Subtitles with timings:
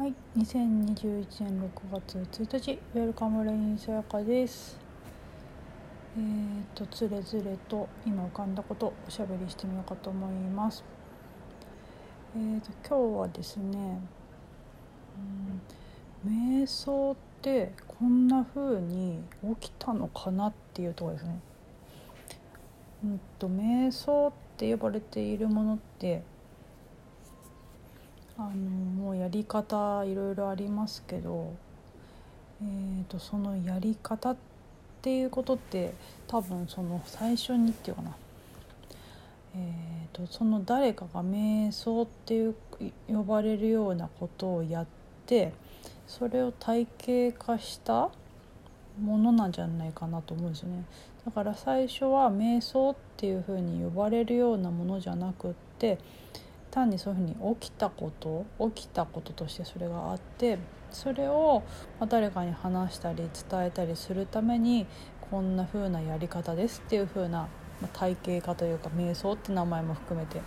[0.00, 4.80] はい、2021年6月1日、 Welcome Rain さやかです。
[6.16, 10.82] えーと、つれづれと今浮かんだことおしゃべりしてみようかと思います。
[12.34, 14.00] えーと、今日はですね、
[16.24, 19.22] うん、瞑想ってこんな風に
[19.60, 21.40] 起きたのかなっていうところですね。
[23.04, 26.22] うんと、瞑想って呼ばれているものって
[28.40, 31.52] あのもうやり方いろいろありますけど、
[32.62, 34.36] えーと、そのやり方っ
[35.02, 35.92] ていうことって
[36.26, 38.16] 多分その最初にっていうかな、
[39.56, 42.54] えーと、その誰かが瞑想っていう
[43.08, 44.86] 呼ばれるようなことをやっ
[45.26, 45.52] て
[46.06, 48.08] それを体系化した
[48.98, 50.84] ものなんじゃないかなと思うんですよね。
[51.26, 55.98] だから最初は瞑想っていうふうに呼ばれるようなものじゃなくって
[56.70, 60.58] 単にそういうふうに起きたこと起きたこととしてそれがあって
[60.90, 61.62] それを
[62.08, 64.86] 誰かに話したり伝えたりするために
[65.30, 67.48] こんな風なやり方ですっていう風な
[67.92, 70.40] 体系化というか瞑想って名前も含めて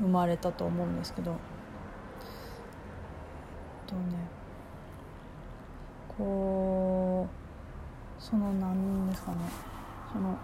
[0.00, 1.36] 生まれたと思うんですけど。
[3.86, 4.00] とね
[6.08, 7.28] こ
[8.18, 9.38] うその何ですかね。
[10.12, 10.36] その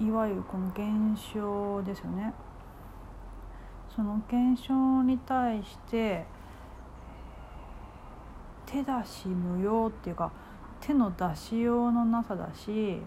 [0.00, 2.32] いわゆるこの現象ですよね。
[3.98, 6.24] その現象に対して
[8.64, 10.30] 手出し無用っていうか
[10.80, 13.02] 手の出しようのなさだし、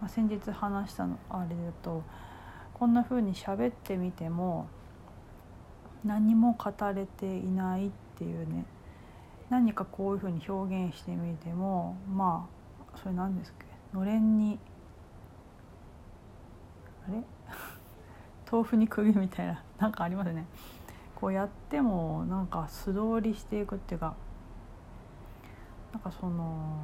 [0.00, 2.02] まあ、先日話したのあれだと
[2.72, 4.68] こんな風に喋ってみても
[6.02, 8.64] 何も語れていないっていうね
[9.50, 12.48] 何かこういう風に表現してみてもま
[12.94, 13.66] あそれ何ですっけ？
[13.94, 14.58] のれんに。
[17.06, 17.22] あれ？
[18.52, 20.44] 豆腐に釘みたいななんかありますね
[21.16, 24.14] こうやってもなんか素通りしていくっていうか
[25.92, 26.76] なんかその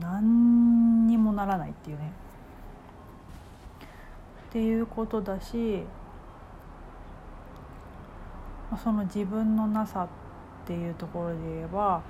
[0.00, 2.12] 何にもならないっていうね
[4.48, 5.82] っていうことだし
[8.82, 10.08] その自分のなさっ
[10.66, 12.02] ていうところで言えば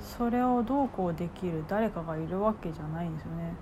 [0.00, 3.54] それをどうこうできる誰かがいるわけじゃないんですよね。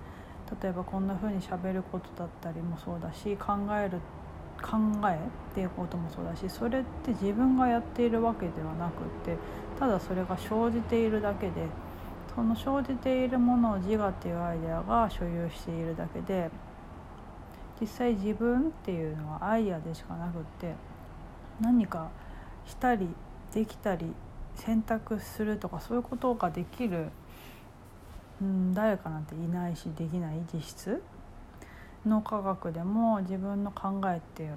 [0.62, 4.00] 例えばこんな風にしゃべることだったりもそうだし考える
[4.62, 5.18] 考え
[5.54, 9.36] ていうこともそうだしそれって自分がやっているわけではなくって
[9.78, 11.66] ただそれが生じているだけで
[12.34, 16.50] その生じているものを自我っていうアイデアが所有しているだけで
[17.80, 20.72] 実際自分っていうのはアイデアでしかなくって
[21.60, 22.10] 何か
[22.64, 23.08] したり
[23.52, 24.06] できたり
[24.54, 27.08] 選択するとかそういうことができる、
[28.40, 31.02] うん、誰かなんていないしできない実質。
[32.06, 34.48] 脳科学でも自分の考えって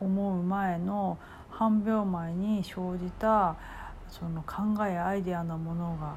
[0.00, 1.18] 思う前の
[1.50, 3.56] 半秒前に生じた
[4.08, 6.14] その考えアイデアのものが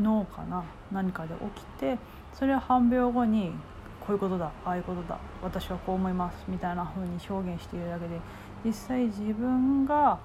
[0.00, 0.64] 脳かな？
[0.90, 1.98] 何かで起きて
[2.34, 3.52] それを半秒後に
[4.00, 8.20] こういうことだああいうことだ私はこう思いますみたいな風に表現しているだけで
[8.64, 10.18] 実際自分が、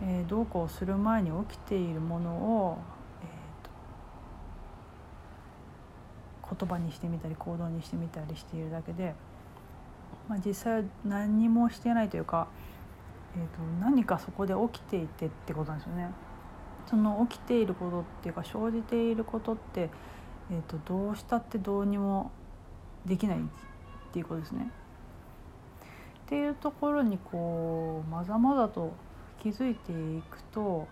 [0.00, 2.78] え、どうこうする前に起きているものを、
[3.22, 9.14] えーと、言葉にしてみたり行動にしてみたりしているだけで、
[10.28, 12.48] まあ、実際は何もしてないというか、
[13.36, 16.10] えーと、と何かそこで起きていてってことなんですよね。
[16.86, 19.88] その起きていることっていうか生じていることって、
[20.50, 22.32] えーと、とどうしたってどうにも
[23.06, 23.40] できないっ
[24.12, 24.70] ていうことですね。
[26.26, 28.92] っていうところにこうまざまざと
[29.42, 30.88] 気づいていくと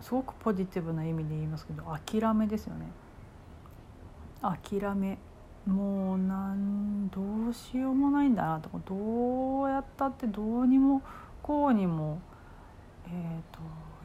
[0.00, 2.86] すごくポジティブな意味で言いますけど諦めですよね。
[4.42, 5.18] 諦め
[5.66, 7.20] もうなんど
[7.50, 11.02] うしようもないんだなとかどうやったってどうにも
[11.42, 12.20] こうにも、
[13.06, 13.60] えーと、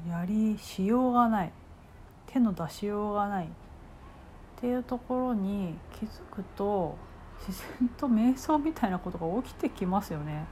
[0.06, 1.52] とやりしようがない
[2.28, 3.48] 手の出しようがないっ
[4.60, 6.98] ていうところに気づくと
[7.48, 10.46] 自然と瞑想みたいなことが起きてきますよね。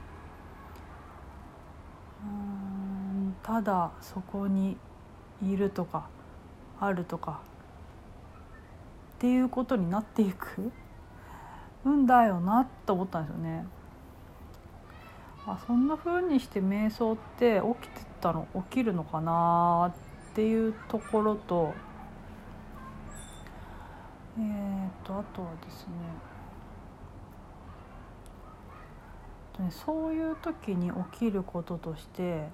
[2.22, 4.76] うんただそこに
[5.42, 6.08] いるとか
[6.80, 7.40] あるとか
[9.24, 10.70] っていうことになっていく
[11.88, 13.64] んだよなと思ったんですよね。
[15.46, 19.94] あそんな風にして瞑想って起きてたの起きるのかな
[20.32, 21.72] っていうところと
[24.38, 25.86] えーとあとはです
[29.58, 32.48] ねそういう時に起きることとして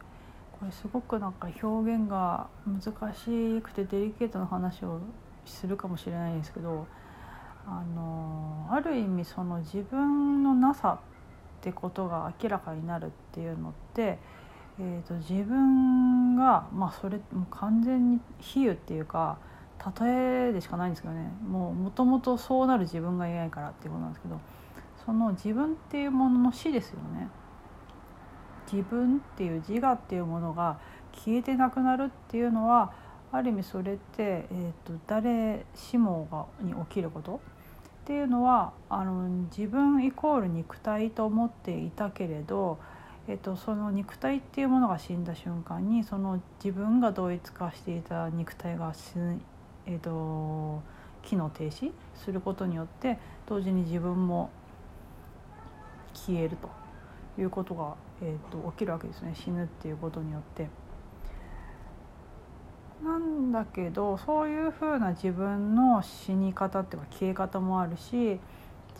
[0.61, 2.81] これすごくなんか表現が難
[3.13, 5.01] しくてデリケートな話を
[5.51, 6.87] するかもしれないんですけど
[7.67, 11.01] あのある意味その自分のなさ
[11.61, 14.19] ってことが明らかになるっていうのって、
[14.79, 19.39] えーと、自分がまあそれもう完全に比喩っていうか
[20.01, 24.41] 例えでしかないんですけどねもうもともとそうなる自分がいないからっていうことなんですけど
[25.05, 27.29] その自分っていうものの死ですよね。
[28.71, 30.79] 自分っていう自我っていうものが
[31.13, 32.93] 消えてなくなるっていうのは
[33.33, 37.39] ある意味それって、えーと、誰しもがに起きることっ
[38.05, 42.79] ていうのはあの自分イコール肉体と思っていたけれど、
[43.29, 49.41] えーと、その肉体っていうものが死んだ瞬間にその自分が同一化していた肉体が死ぬ、
[49.87, 50.83] えーと
[51.23, 54.51] 機能停止することによって同時に自分も
[56.15, 56.71] 消えると
[57.41, 60.69] いうことが、えーと、起きるわけですね死ぬっていうことによって。
[63.03, 68.39] なんだけどそういうふうな自分の死に方っていうか消え方もあるし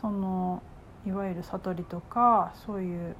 [0.01, 0.63] その
[1.07, 3.15] いわゆる悟りとかそういう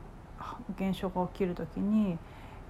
[0.77, 2.17] 現象が起きる時に、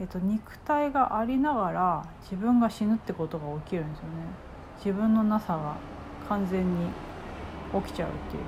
[0.00, 4.10] えっと、肉体がありながら自分が死ぬってことが起きるんですよね。
[4.78, 5.76] 自分のなさが
[6.28, 6.88] 完全に
[7.72, 8.42] 起きちゃうっていう。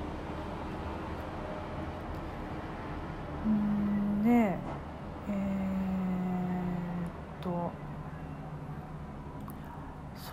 [4.24, 5.32] でえー、
[7.40, 7.72] っと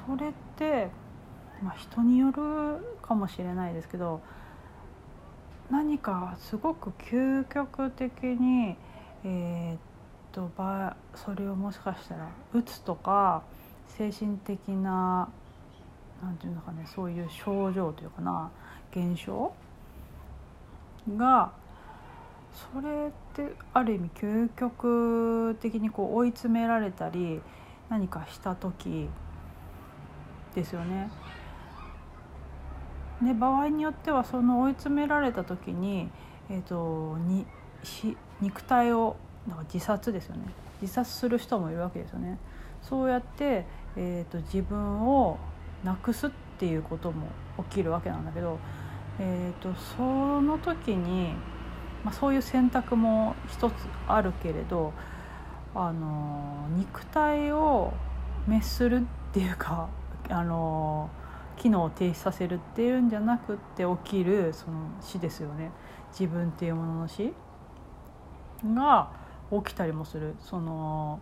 [0.09, 0.89] それって、
[1.61, 4.21] まあ、人によるかもしれないですけど
[5.69, 8.75] 何かすごく究極的に、
[9.23, 9.77] えー、っ
[10.31, 10.49] と
[11.13, 13.43] それをもしかしたらうつとか
[13.87, 15.29] 精神的な
[16.23, 18.49] 何て言うのかねそういう症状というかな
[18.91, 19.53] 現象
[21.17, 21.51] が
[22.73, 27.41] それってある意味究極的にこう追い詰められたり
[27.89, 29.07] 何かした時
[30.55, 31.09] ですよね。
[33.21, 36.09] で場合によってはその追い詰められた時に、
[36.49, 37.45] えーと、に
[37.83, 39.17] し肉体を
[39.47, 40.43] なんか自殺ですよね
[40.81, 42.37] 自殺する人もいるわけですよね。
[42.81, 43.65] そうやって、
[43.97, 45.37] えーと、自分を
[45.83, 47.27] なくすっていうことも
[47.69, 48.57] 起きるわけなんだけど、
[49.19, 51.33] えーとその時に
[52.03, 53.73] まあ、そういう選択も一つ
[54.07, 54.93] あるけれど
[55.75, 57.93] あの肉体を
[58.45, 59.89] 滅するっていうか
[60.29, 61.09] あの
[61.57, 65.71] 機能を停止させるっていうんじゃなくって起きるその死ですよね。
[66.11, 67.33] 自分っていうものの死
[68.65, 69.11] が
[69.51, 70.35] 起きたりもする。
[70.39, 71.19] その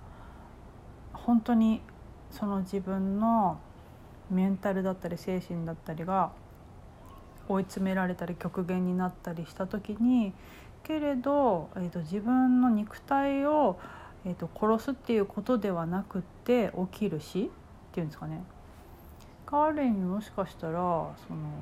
[1.14, 1.82] 本当に
[2.32, 3.60] その自分の
[4.30, 6.32] メンタルだったり精神だったりが
[7.48, 10.34] 追い詰められたり極限になったりした時に
[10.84, 13.78] けれど、えーと、自分の肉体を、
[14.26, 17.48] えーと、殺すっていうことではなくって起きる死っ
[17.92, 18.42] ていうんですかね。
[19.50, 21.14] がある意味もしかしたらその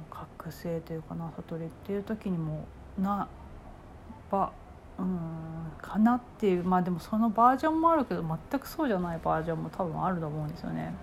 [0.10, 2.66] 覚醒というかな悟りっていう時にも
[3.00, 3.28] な
[4.32, 4.52] ば
[4.98, 5.20] うん
[5.82, 10.94] かなっていうまあでもそのバージョンもあるけど全くそうじゃないバージョンも多分あると思うんですよね。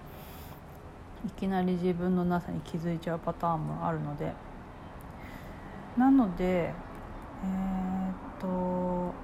[1.25, 4.32] いきなり自分のなさに気づいちゃうパターンもあるので
[5.96, 9.14] なのでえー、っと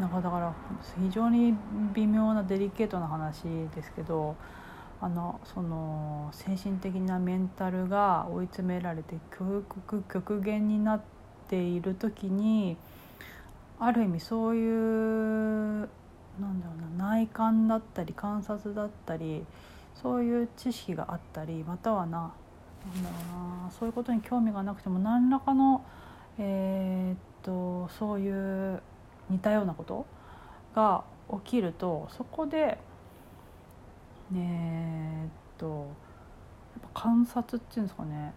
[0.00, 0.52] なんかだから
[1.00, 1.54] 非常に
[1.92, 3.42] 微妙なデリケートな話
[3.74, 4.34] ですけど
[5.00, 9.64] あのその精神的なメンタルが追い詰められて極
[10.12, 11.00] 極限になっ
[11.48, 12.76] ている時に
[13.78, 15.88] ある意味そういう
[16.40, 19.44] なんだろうな内観だったり観察だったり
[20.02, 22.32] そういう知識があったりまたはな
[22.94, 23.16] なんだろ
[23.62, 25.84] うなそういうことに興味がなくても何らかの
[26.38, 28.82] えー、っとそういう
[29.30, 30.06] 似たようなこと
[30.74, 31.04] が
[31.44, 32.78] 起きるとそこで
[34.36, 34.36] え、
[36.98, 38.34] 観察っていうんですかね。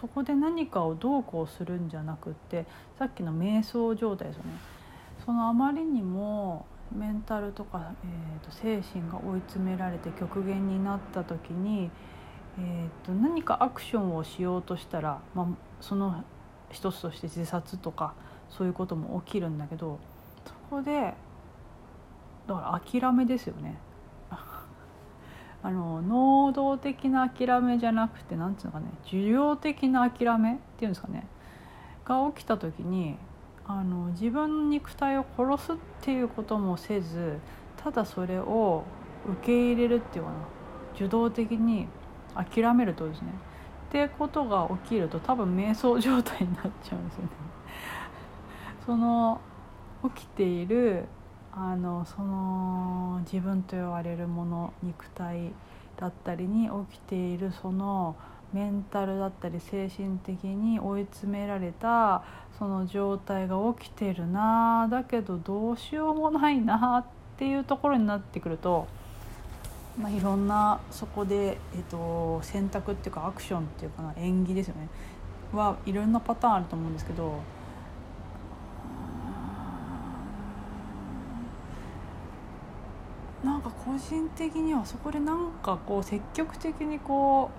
[0.00, 2.66] そこで何かをどうこうするんじゃなくって
[2.98, 4.50] さっきの瞑想状態ですよね。
[5.24, 11.90] そのあまりにもメンタルとか、えー、と精神が追い詰められて極限になった時に、
[12.58, 15.46] えー、と何かアクションをしようとしたら、まあ、
[15.80, 16.24] その
[16.70, 18.14] 一つとして自殺とか
[18.48, 20.00] そういうことも起きるんだけど
[20.44, 21.14] そこで
[22.48, 23.78] だから諦めですよね。
[25.62, 31.26] あの能動的な諦めじゃなくて何て言うのかね受領的な諦めっていうんですかね
[32.04, 33.16] が起きた時に
[33.66, 37.38] あの自分の肉体を殺すっていうこともせず
[37.76, 38.84] ただそれを
[39.26, 40.36] 受け入れるっていうかな
[40.94, 41.86] 受動的に
[42.34, 43.28] 諦めるとですね
[43.88, 47.28] ってことが起きると多分瞑想状態になっちゃうんですよね。
[48.86, 49.40] その
[50.14, 51.06] 起きている
[51.52, 55.50] あのその自分と言われるもの肉体
[55.96, 58.16] だったりに起きているその
[58.52, 62.24] メンタルだったり精神的に追い詰められた
[62.58, 68.86] その状態が起きてるなだけどどうしようもないなっていうところになってくると、
[70.00, 74.88] まあ、いろんなそこで、えーと、選択っていうかアクションっていうかな演技ですよね。
[75.52, 77.40] はいろんなパターンあると思うんですけど
[83.44, 87.50] なんか個人的にはそこでなんかこう積極的にこ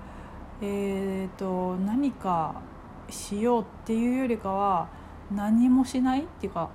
[0.62, 2.62] うえ、ー、と何か
[3.10, 4.90] しようっていうよりかは
[5.32, 6.70] 何もしないっていうか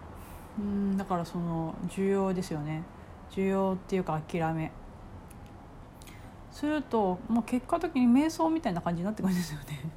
[0.59, 2.83] うんだからその需要ですよね。
[3.31, 4.73] 需要っていうか諦め。
[6.51, 9.91] するともう結果的に瞑想みたいな感じになってくるんですよね。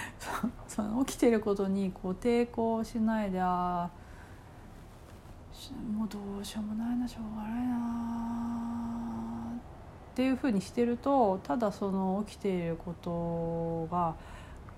[0.66, 3.90] その起きてることにこう抵抗しないであ
[5.74, 7.76] もうどうしようもないなしょうがないな
[10.12, 14.14] っていうふうにしてるとただその起きていることが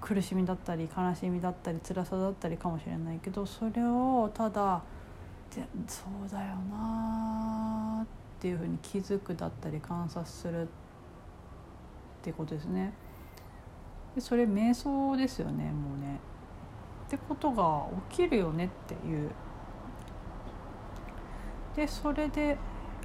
[0.01, 4.83] 苦しみだったり悲しみだったり辛さだったりかもしれないけどそれをただ
[5.87, 8.07] そうだよなっ
[8.41, 10.67] ていうふうに気づくだったり観察するっ
[12.23, 12.93] てことですね。
[14.15, 16.21] でそれ瞑想ですよねもうね。
[17.07, 19.31] ってことが起きるよねっていう。
[21.79, 22.57] でそれで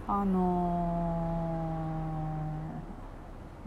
[0.08, 0.42] あの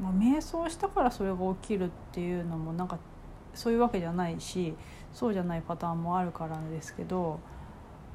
[0.00, 2.98] ー、まあ、瞑想したからそれが起きるっていうのもなんか
[3.54, 4.74] そういうわけじゃないし
[5.12, 7.38] そうじゃないパターンもあるからですけど、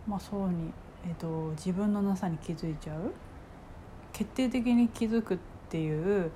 [0.06, 0.74] まあ、そうに、
[1.08, 3.14] えーと、自分のなさに気づいちゃう
[4.12, 5.38] 決定的に気づくっ
[5.70, 6.30] ていう、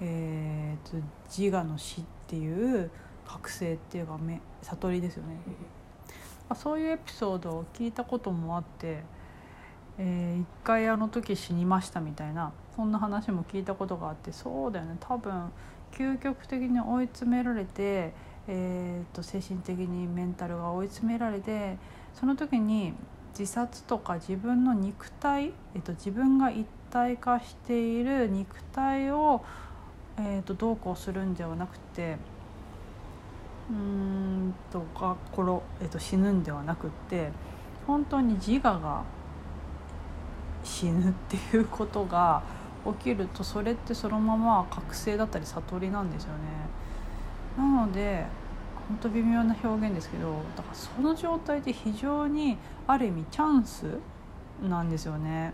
[0.00, 0.96] えーと、
[1.30, 2.90] 自我の死っていう
[3.24, 4.18] 覚醒っていうか
[4.62, 5.36] 悟りですよね。
[6.56, 9.04] そういうエピソードを聞いたこともあって、
[9.98, 14.96] えー、一回あの時死にましたみたいなそんな話も聞いたことがあってそうだよね。
[15.00, 15.50] 多分
[15.92, 18.12] 究極的に追い詰められて
[18.48, 21.76] えーと、精神的にメンタルが追い詰められて
[22.14, 22.92] その時に
[23.38, 29.44] 自殺とか自分の肉体、えーと、自分が一体化している肉体を、
[30.18, 32.16] えーと、どうこうするんではなくて
[33.70, 35.16] うんとか、
[35.80, 37.30] えー、と死ぬんではなくって
[37.86, 39.04] 本当に自我が
[40.62, 42.42] 死ぬっていうことが
[42.84, 46.38] 起きるとそれってそのまま覚醒だったり悟りなんですよね。
[47.56, 48.24] なので
[48.88, 53.86] 本当微妙な表現ですけどだからその状態で非常にある意味チャンス
[54.62, 55.52] なんですよね。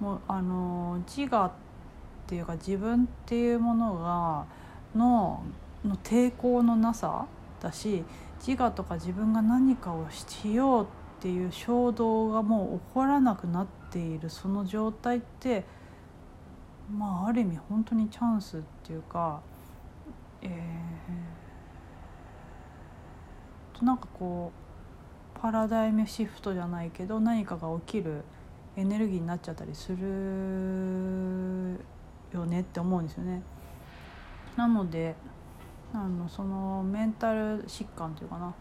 [0.00, 1.50] もうあの自我っ
[2.26, 4.46] ていうか自分っていうものが
[4.94, 5.42] の
[5.84, 7.26] の抵抗のなさ
[7.60, 8.04] だし
[8.46, 10.86] 自我とか自分が何かをしよう
[11.20, 15.66] っていう衝動がもう起こらなくなっているその状態って
[16.90, 19.42] まあある意味本当にチャンスっていうか
[20.40, 24.50] えー、なんかこ
[25.36, 28.24] うパラダイムシフトじゃないけど何かが起きる
[28.76, 31.78] エネルギーになっちゃったりする
[32.32, 33.42] よねって思うんですよね。
[34.56, 35.14] なので
[35.92, 38.54] あのそのメンタル疾患というかな、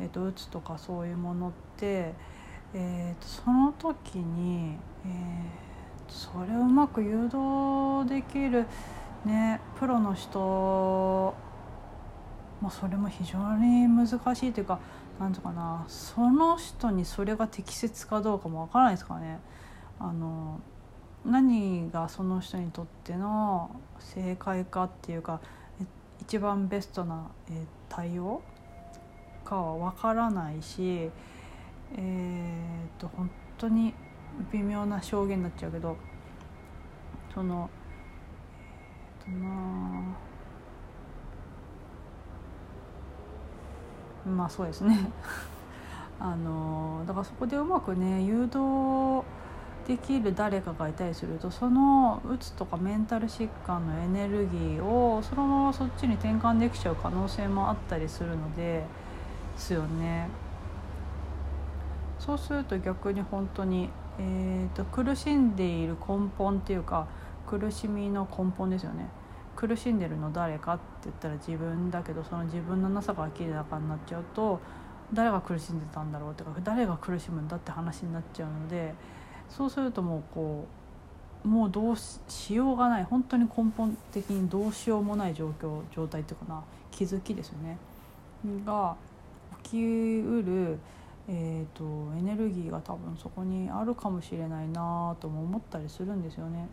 [0.00, 2.12] えーと、うつとかそういうものって、
[2.74, 4.76] えーと、その時に、
[5.06, 8.66] えー、それをうまく誘導できる
[9.24, 11.34] ねプロの人
[12.60, 14.80] まあ、それも非常に難しいというか
[15.18, 19.40] 何とかなその人にそれが適切かどうかもわからないですからね。
[19.98, 20.60] あの
[21.24, 25.40] 何がその人にとっての正解かっていうか
[26.22, 28.40] 一番ベストな、え対応
[29.50, 31.10] かはわからないし
[31.96, 33.28] えー、っと本
[33.58, 33.92] 当に
[34.52, 35.96] 微妙な証言になっちゃうけど
[37.34, 37.68] その
[39.26, 40.30] えっとな
[44.36, 45.10] まあそうですね。
[46.20, 49.22] あのだからそこでうまくね誘導
[49.86, 58.84] できる誰かがいたりするとそのうつとかメンタル疾患のエネルギーをそのままそっちに転換できちゃう可能性もあったりするので
[59.60, 60.26] ですよね。
[62.18, 67.06] そうすると逆に本当に、えーと苦しんでいる根本っていうか
[67.46, 69.08] 苦しみの根本ですよね
[69.56, 74.60] 苦しんでるの誰かって言ったら自分だけどその自分のなさが明らかになっちゃうと
[75.12, 78.94] 誰が苦しんでたんだろうってか誰が苦しむんだって話になっちゃうので
[79.48, 80.66] そうするともうこ
[81.44, 87.78] うもうどうしようがない本当に根本的にどうしようもない状況状態っていうかな気づきですよね
[88.64, 88.94] が
[89.70, 90.78] きうる、
[91.28, 96.68] えーと、とエネルギーが多分そこにあるかもしれないなとも思ったりするんですよね。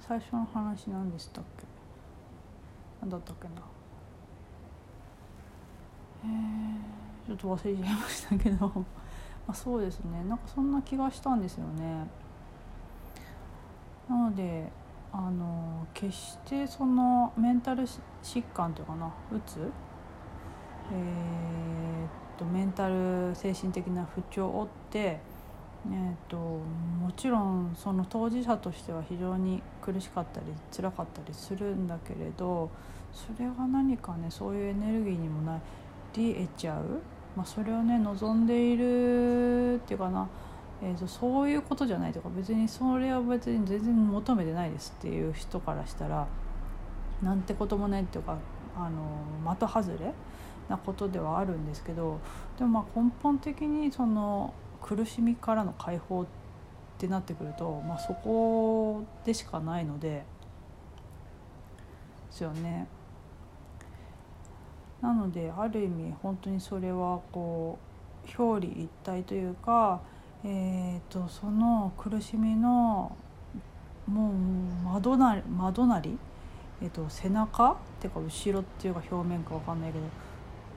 [0.00, 1.64] 最初の話何でしたっけ？
[3.00, 3.54] 何だったっけな？
[6.24, 8.84] えー、ちょっと忘れちゃいましたけど
[9.48, 12.06] あ、そうですねなんかそんな気がしたんですよね。
[14.08, 14.70] なので
[15.12, 17.82] あの決してそのメンタル
[18.22, 19.72] 疾患というかなうつ、
[20.92, 25.20] えー、っとメンタル精神的な不調を負って
[25.88, 32.70] えーと、もちろんその当事者としては非常に苦しかったり辛かったりするんだけれど
[33.12, 35.60] それが何かねそういうエネルギーにもな
[36.14, 37.00] り得ちゃう、
[37.36, 40.28] まあ、それをね望んでいるっていうかな、
[40.82, 46.26] えーと、そういうことじゃないとか別にそれは別に全然求めてないですっていう人からしたら
[47.22, 48.36] なんてこともないっていうか
[48.76, 50.12] あの的外れ
[50.68, 52.20] なことではあるんですけど
[52.58, 56.26] でもまあ根本的にその苦しみからの解放っ
[56.98, 60.24] てなってくると、まあ、そこでしかないのでで
[62.30, 62.86] すよね。
[65.00, 67.78] なのである意味本当にそれはこ
[68.26, 70.00] う表裏一体というか、
[70.42, 73.14] えーと、その苦しみの
[74.06, 74.32] もう
[74.84, 76.18] 窓なり窓なり、
[76.82, 80.04] えーと、背中っていうか後ろっていうか表面か分かんないけど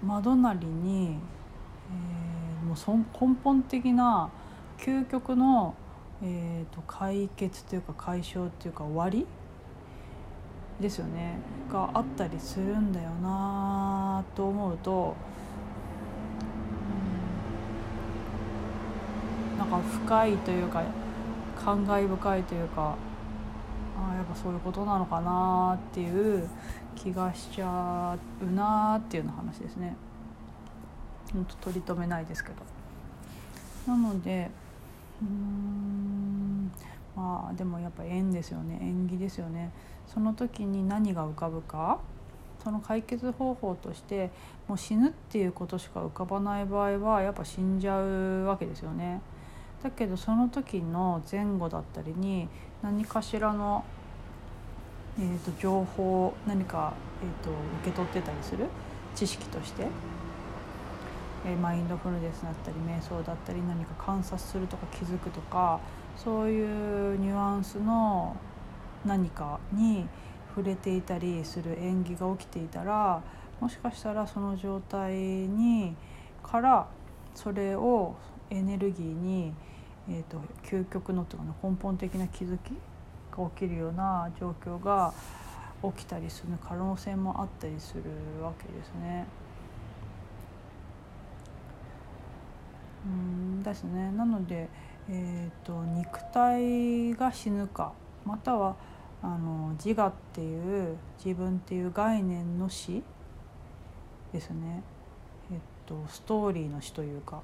[0.04, 1.18] 窓なりに、
[1.92, 4.30] えー、もうそ根本的な
[4.78, 5.76] 究極の、
[6.24, 9.28] えーと、解決というか解消っていうか終わり
[10.80, 11.38] ですよね。
[11.72, 15.16] があったりするんだよなと思うと、
[19.54, 20.84] うん、なんか深いというか
[21.56, 22.96] 感慨深いというか
[23.98, 26.50] あやっぱそういうことなのかなっていう
[27.02, 29.96] 気がしちゃうなっていうような話ですね。
[31.34, 32.56] ほんと取り留めないですけど。
[33.88, 34.52] なので
[35.22, 36.72] うん
[37.16, 39.72] まあでもやっぱ縁ですよね縁起ですよね
[40.08, 42.00] その時に何が浮かぶか
[42.64, 44.32] その解決方法として
[44.68, 49.22] もう死ぬっていうことしか浮かばない場合はやっぱ死んじゃうわけですよね。
[49.82, 52.50] だけどその時の前後だったりに
[52.84, 53.86] 何かしらの、
[55.20, 57.52] えーと、情報何か、えーと
[57.82, 58.68] 受け取ってたりする？
[59.16, 59.88] 知識として？
[61.46, 65.80] えマインドフルネスだったり瞑想だったり何か観察するとか気づくとか
[66.18, 68.36] そういうニュアンスの
[69.06, 70.06] 何かに
[70.50, 73.22] 触れていたりする演技が起きていたら
[73.62, 75.96] もしかしたらその状態に
[76.44, 76.88] から
[77.34, 78.16] それを
[78.50, 79.54] エネルギーに、
[80.10, 82.72] えーと、究極のというか、ね、根本的な気づき
[83.36, 85.14] が起きるような状況が
[85.84, 89.26] 起きたりする可能性もあったりするわけですね。
[93.06, 94.12] うんですね。
[94.12, 94.70] なので、
[95.10, 97.94] えーと、肉体が死ぬか
[98.26, 98.76] または
[99.22, 103.04] あの自我っていう自分っていう概念の死
[104.32, 104.84] ですね、
[105.52, 107.42] えっと、ストーリーの死というか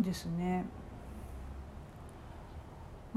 [0.00, 0.64] ですね、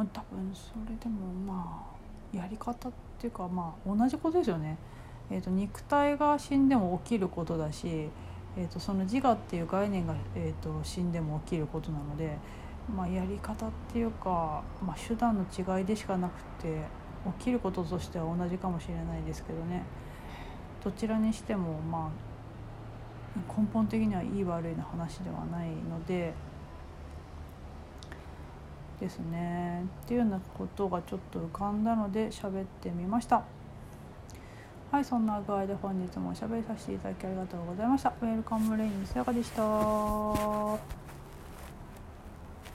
[0.01, 1.85] まあ、多分それでもま
[2.33, 4.77] あやり方っていうかまあ同じことですよね。
[5.29, 8.09] えーと肉体が死んでも起きることだし
[8.57, 12.37] えーと、その自我っていう概念が、えーと、死んでも起きることなので、
[12.93, 15.45] まあ、やり方っていうか、まあ、手段の
[15.77, 16.81] 違いでしかなくて
[17.39, 19.83] 起きることとしては同じかもしれないですけどね
[20.83, 22.11] どちらにしても、ま
[23.37, 26.33] あ、根本的にはいい悪いの話ではないので。
[29.01, 29.83] ですね。
[30.03, 33.43] っていうようなことがちょっと浮かんだので喋ってみました。
[34.91, 38.13] はいそんな具合で本日もおしゃべりさせていただきありがとうございました。
[38.21, 41.00] Welcome Rain さやかでした？